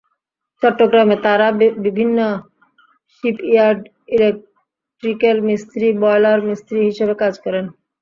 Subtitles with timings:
[0.61, 1.47] চট্টগ্রামে তাঁরা
[1.85, 2.17] বিভিন্ন
[3.15, 3.81] শিপইয়ার্ড,
[4.15, 7.65] ইলেকট্রিক্যাল মিস্ত্রি, বয়লার মিস্ত্রি হিসেবে কাজ করেন।